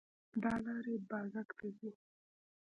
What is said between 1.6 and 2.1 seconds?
ځي